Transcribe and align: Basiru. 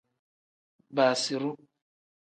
Basiru. 0.95 1.51